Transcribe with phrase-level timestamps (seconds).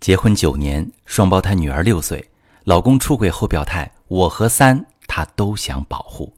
[0.00, 2.30] 结婚九年，双胞胎女儿六岁，
[2.64, 6.32] 老公出轨后表态，我和三他都想保护。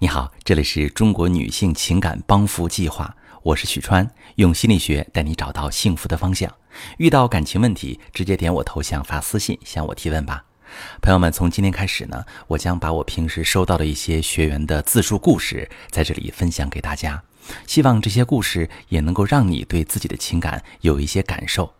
[0.00, 6.54] 你好，这里是中国女性情感帮扶计划，我是许川，用心理学带你找到幸福的方向。
[6.98, 10.44] 遇到感情问题，直接点我头像发私信向我提问吧。
[11.00, 17.22] 朋友们，从今天开始呢，我将把我平时收到的一些学员的自述故事在这里分享给大家，
[17.66, 21.72] 希望这些故事也能够让你对自己的情感有一些感受。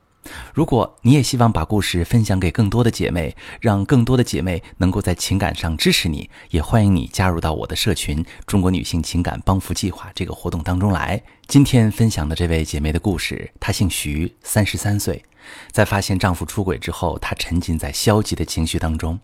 [0.52, 11.22] 如果你也希望把故事分享给更多的姐妹，让更多的姐妹能够在情感上支持你，也欢迎你加入到我的社群“中国女性情感帮扶计划”这个活动当中来。
[11.46, 15.24] 今天分享的这位姐妹的故事，她姓徐，三十三岁，
[15.72, 19.18] 在发现丈夫出轨之后，她沉浸在消极的情绪当中。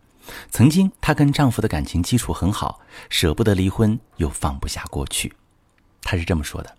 [0.50, 5.34] 曾经，她跟丈夫的感情基础很好，舍不得离婚，又放不下过去。
[6.02, 6.74] 她是这么说的。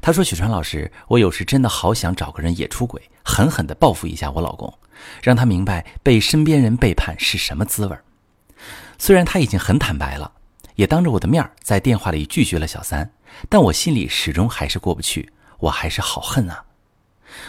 [0.00, 4.72] 他说：“许川老师，我有时真的好想找个人也出轨，狠狠地报复一下我老公，
[5.22, 7.96] 让他明白被身边人背叛是什么滋味。
[8.98, 10.32] 虽然他已经很坦白了，
[10.76, 13.10] 也当着我的面在电话里拒绝了小三，
[13.48, 16.64] 但我心里始终还是过不去，我还是好恨啊！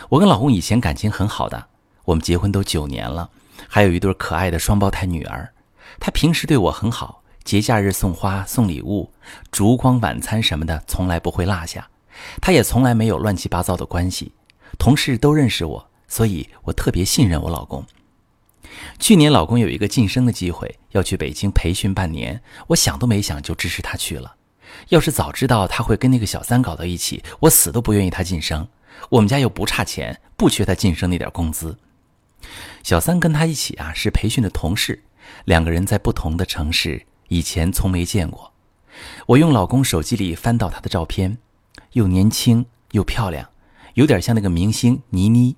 [0.09, 1.67] 我跟老公以前感情很好的，
[2.03, 3.29] 我们结婚都九年了，
[3.67, 5.53] 还有一对可爱的双胞胎女儿。
[5.99, 9.11] 他平时对我很好，节假日送花送礼物，
[9.51, 11.87] 烛光晚餐什么的从来不会落下。”
[12.41, 14.31] 他也从来没有乱七八糟的关系，
[14.77, 17.85] 同事都认识我，所以我特别信任我老公。
[18.99, 24.35] 去年老公有一个晋升的机会，要去北京培训半年，我想都没想就支持他去了。
[24.89, 28.67] 要是早知道他会跟那个小三搞到一起，我死都不愿意他晋升。
[29.09, 31.77] 我们家又不差钱，不缺他晋升那点工资。
[32.83, 35.03] 小三跟他一起啊是培训的同事，
[35.45, 38.51] 两个人在不同的城市，以前从没见过。
[39.27, 41.37] 我用老公手机里翻到他的照片。
[41.93, 43.49] 又年轻又漂亮，
[43.95, 45.55] 有点像那个明星倪妮。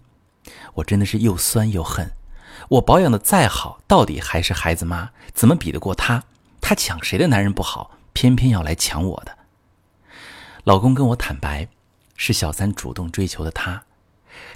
[0.76, 2.12] 我真的是又酸又恨。
[2.70, 6.24] 我保养的再好，到底还是孩子妈，怎么比得过她？
[6.62, 9.38] 她抢谁的男人不好，偏偏要来抢我的。
[10.66, 11.68] 老公跟我坦白，
[12.16, 13.84] 是小三主动追求的他。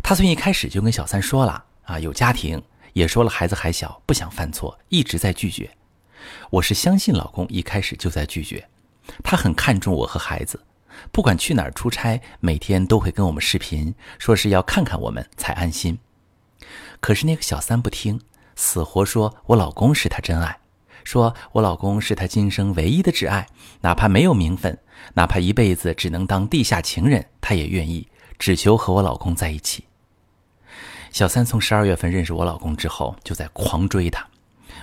[0.03, 2.61] 他从一开始就跟小三说了啊，有家庭，
[2.93, 5.71] 也说了孩子还小，不想犯错，一直在拒绝。
[6.51, 8.67] 我是相信老公一开始就在拒绝，
[9.23, 10.59] 他很看重我和孩子。
[11.11, 15.97] 不管去哪儿出差，每天都会跟我们视频，说是要看看我们才安心。
[16.99, 18.19] 可是那个小三不听，
[18.55, 20.57] 死活说我老公是他真爱，
[21.03, 23.47] 说我老公是他今生唯一的挚爱，
[23.81, 24.77] 哪怕没有名分，
[25.15, 28.07] 哪怕一辈子只能当地下情人，他也愿意，
[28.39, 29.83] 只求和我老公在一起。
[31.11, 34.25] 小三从十二月份认识我老公之后，就在狂追他。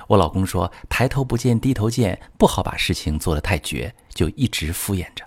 [0.06, 5.24] 我老公说抬头不见低头见，不好把事情做得太绝，就一直敷衍着。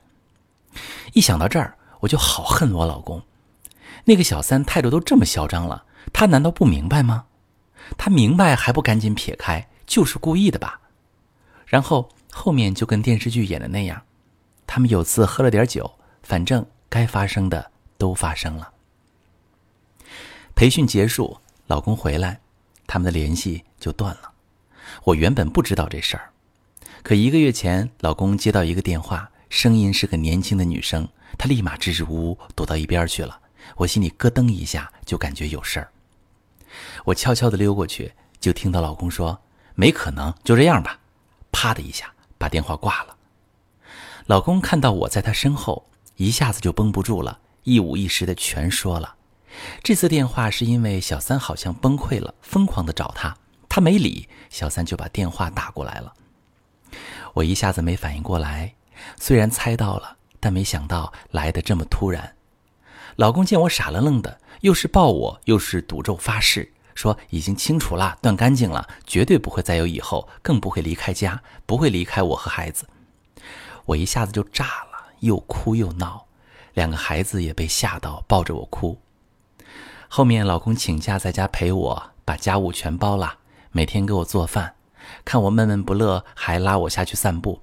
[1.13, 3.22] 一想到这儿，我就好恨我老公。
[4.06, 7.25] 那个小三态度都这么嚣张了，他难道不明白吗？
[7.97, 10.81] 他明白还不赶紧撇开，就是故意的吧？
[11.66, 14.01] 然后后面就跟电视剧演的那样，
[14.67, 18.72] 他们有次喝了点酒，反正该发生的都发生了。
[20.56, 22.39] 培训结束，老公回来，
[22.85, 24.31] 他们的联系就断了。
[25.06, 26.31] 我原本不知道这事儿，
[27.01, 29.29] 可一个月前，老公接到一个电话。
[29.53, 33.40] 声音是个年轻的女生，她立马支支吾吾躲到一边去了。
[33.75, 35.91] 我心里咯噔一下，就感觉有事儿。
[37.06, 39.40] 我悄悄地溜过去，就听到老公说
[39.75, 41.00] ：“没可能，就这样吧。”
[41.53, 43.16] 啪的一下把电话挂了。
[44.25, 49.13] 老公看到我在他身后，一下子就绷不住了，一五一十的全说了。
[49.84, 53.38] 这次电话是因为小三好像崩溃了，疯狂的找他，
[53.69, 56.12] 他没理，小三就把电话打过来了。
[57.36, 58.74] 我一下子没反应过来。
[59.19, 62.36] 虽然猜到了，但没想到来的这么突然。
[63.16, 72.86] 老公见我傻愣愣的，又是抱我，又是赌咒发誓，说已经清楚了，断干净了，绝对不会再有以后，更不会离开家，不会离开我和孩子。
[73.86, 76.25] 我一下子就炸了，又哭又闹，
[76.74, 78.97] 两个孩子也被吓到，抱着我哭。
[80.08, 83.38] 后面老公请假在家陪我，把家务全包了，
[83.72, 84.74] 每天给我做饭，
[85.24, 87.62] 看我闷闷不乐，还拉我下去散步。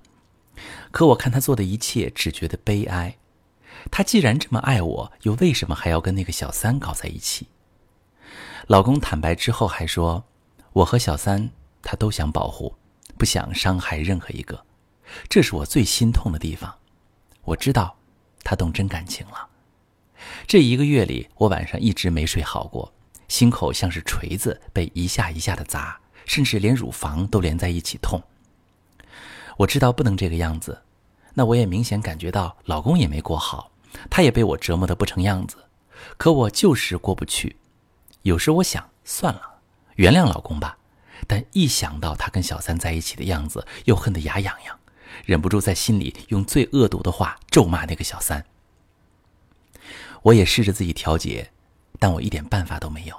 [0.91, 3.17] 可我看他做的一切，只觉得悲哀。
[3.91, 7.47] 他既然这么爱我，又为什么还要跟那个小三搞在一起？
[8.67, 10.25] 老公坦白之后还说
[10.75, 11.51] ：“我和小三，
[11.83, 12.77] 他都想保护，
[13.17, 14.65] 不想伤害任何一个。”
[15.29, 16.73] 这是我最心痛的地方。
[17.43, 17.97] 我知道，
[18.45, 19.49] 他动真感情了。
[20.47, 22.93] 这一个月里，我晚上一直没睡好过，
[23.27, 28.23] 心口像是锤子被一下一下的砸，甚至连乳房都连在一起痛。
[29.61, 30.81] 我知道不能这个样子，
[31.35, 33.71] 那我也明显感觉到老公也没过好，
[34.09, 35.59] 他也被我折磨得不成样子，
[36.17, 37.57] 可我就是过不去。
[38.23, 39.43] 有时我想算了，
[39.97, 40.79] 原谅老公吧。
[41.27, 44.79] 但一想到他跟小三在一起的样子，又恨得牙痒痒，
[45.27, 48.43] 忍不住在心里用最恶毒的话咒骂那个小三。
[50.23, 51.51] 我也试着自己调节，
[51.99, 53.15] 但我一点办法都没有。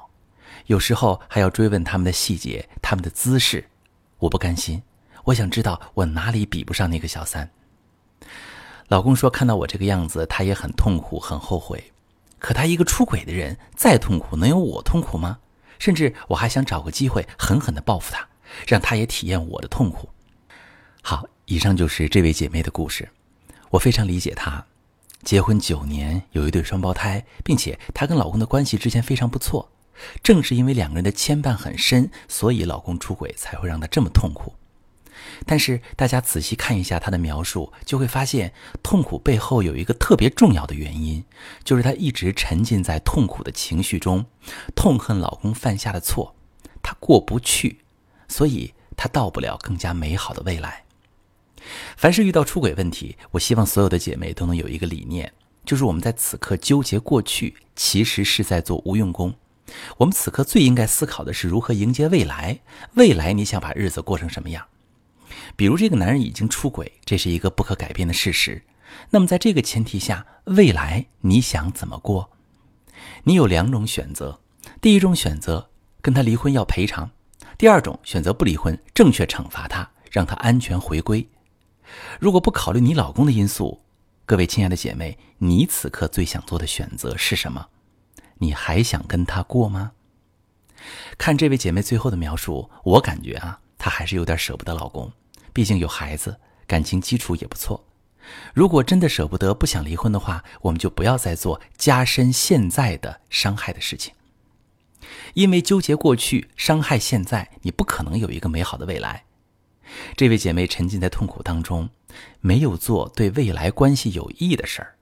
[0.66, 3.70] 有时候还要追问他们的细节，他们的姿势，
[4.18, 4.82] 我不甘心。
[5.26, 7.50] 我想知道我哪里比不上那个小三。
[8.88, 11.92] 老公说看到我这个样子，他也很痛苦，很后悔。
[12.40, 15.40] 可他一个出轨的人，再痛苦能有我痛苦吗？
[15.80, 18.28] 甚至我还想找个机会狠狠地报复他，
[18.68, 20.10] 让他也体验我的痛苦。
[21.02, 23.10] 好，以上就是这位姐妹的故事。
[23.70, 24.66] 我非常理解她。
[25.24, 29.72] 结婚九年，有一对双胞胎，并且她跟老公的关系之前非常不错。
[30.22, 34.54] 正是因为两个人的牵绊很深，所以老公出轨才会让她这么痛苦。
[35.46, 41.24] 但是大家仔细看一下她的描述，就会发现痛苦背后有一个特别重要的原因，
[41.64, 44.26] 就是她一直沉浸在痛苦的情绪中，
[44.76, 46.36] 痛恨老公犯下的错，
[46.82, 47.80] 她过不去，
[48.28, 50.84] 所以她到不了更加美好的未来。
[51.96, 55.32] 凡是遇到出轨问题，我希望所有的姐妹都能有一个理念，
[55.64, 59.36] 就是我们在此刻纠结过去，其实是在做无用功。
[59.98, 62.60] 我们此刻最应该思考的是如何迎接未来。
[62.96, 64.66] 未来你想把日子过成什么样？
[65.56, 68.64] 比如这个男人已经出轨，这是一个不可改变的事实。
[69.10, 72.32] 那么在这个前提下，未来你想怎么过？
[73.24, 74.40] 你有两种选择：
[74.82, 75.70] 第一种选择
[76.02, 77.10] 跟他离婚要赔偿；
[77.58, 81.28] 第二种选择不离婚，正确惩罚他，让他安全回归。
[82.20, 83.82] 如果不考虑你老公的因素，
[84.26, 87.68] 各位亲爱的姐妹，你此刻最想做的选择是什么？
[88.40, 89.92] 你还想跟他过吗？
[91.18, 95.12] 看这位姐妹最后的描述，我感觉啊，她还是有点舍不得老公，
[95.54, 96.38] 毕竟有孩子，
[96.68, 97.86] 感情基础也不错。
[98.54, 104.14] 如果真的舍不得、不想离婚的话，我们就不要再做加深现在的伤害的事情。
[105.34, 109.26] 因为纠结过去、伤害现在，你不可能有一个美好的未来。
[110.16, 111.90] 这位姐妹沉浸在痛苦当中，
[112.40, 114.96] 没有做对未来关系有益的事儿，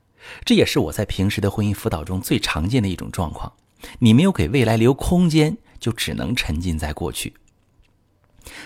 [0.44, 3.52] 这也是我在平时的婚姻辅导中最常见的一种状况。
[4.00, 7.34] 你没有给未来留空间，就只能沉浸在过去。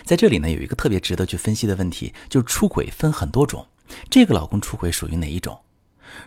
[0.05, 3.67] 在这里呢，有一个特别值得去分析的问题，就是出轨分很多种，
[4.11, 5.59] 这个老公出轨属于哪一种？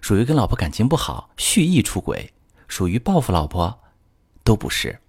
[0.01, 2.33] 属于跟老婆感情不好，蓄意出轨，
[2.67, 3.79] 属于报复老婆，
[4.43, 4.99] 都不是。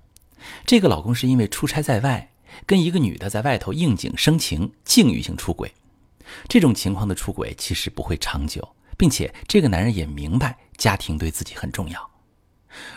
[0.64, 2.31] 这个老公是因为出差在外。
[2.67, 5.73] 跟一个女的在外头应景生情，境遇性出轨，
[6.49, 12.11] 这种情况的出轨其实不会长久，并且这个男人也明白家庭对自己很重要。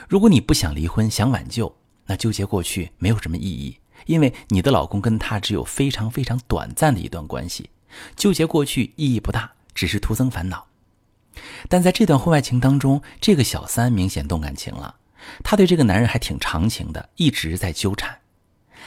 [0.07, 7.69] 如果你不想离婚，想挽救，那纠结过去没有什么意义，因为你的老公跟他只有非常非常短暂的一段关系，
[8.15, 10.67] 纠结过去意义不大，只是徒增烦恼。
[11.69, 14.95] 但在这段婚外情当中，这个小三明显动感情了，
[15.43, 18.19] 她对这个男人还挺长情的，一直在纠缠。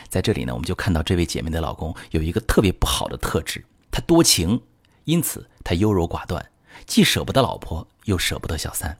[0.09, 4.61] 在这里呢，我们就看到这位姐妹的老公有一个特别不好的特质，他多情，
[5.05, 6.51] 因此他优柔寡断，
[6.87, 8.99] 既舍不得老婆，又舍不得小三。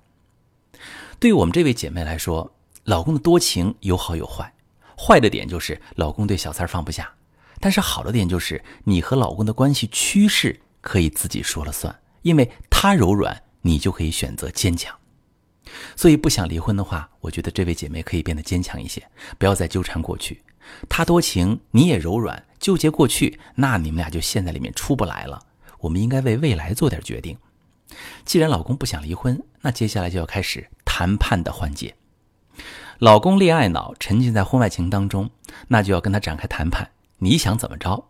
[1.19, 4.55] 对于我们这位姐妹来说，老公的多情有好有坏，
[4.99, 7.13] 坏的点就是老公对小三放不下，
[7.61, 14.95] 但是好的点就是你和老公的关系趋势可以自己说了算，因为他柔软，你就可以选择坚强。
[15.97, 19.03] 所以不想离婚的话，我觉得这位姐妹可以变得坚强一些，
[19.39, 20.43] 不要再纠缠过去。
[20.89, 25.41] 他多情，你也柔软，纠结过去，那你们俩就陷在里面出不来了。
[25.81, 27.37] 我们应该为未来做点决定。
[28.25, 31.95] 既然老公不想离婚，那接下来就要开始谈判的环节。
[32.99, 35.31] 老公恋爱脑，沉浸在婚外情当中，
[35.69, 36.91] 那就要跟他展开谈判。
[37.19, 38.09] 你想怎么着？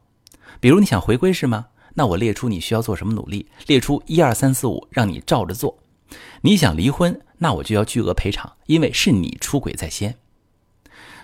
[0.61, 1.67] 比如你想回归是吗？
[1.95, 5.79] 那我列出你需要做什么努力，列出一二三四五，让你照着做。
[6.43, 10.17] 你想离婚，那我就要巨额赔偿，因为是你出轨在先。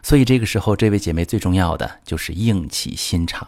[0.03, 3.47] 所以这个时候，这位姐妹最重要的就是硬起心肠，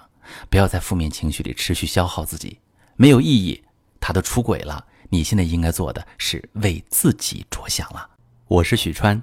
[0.51, 2.59] 不要在负面情绪里持续消耗自己，
[2.97, 3.63] 没有意义。
[3.99, 8.11] 他都出轨了，你现在应该做的是为自己着想了。
[8.49, 9.23] 我是许川，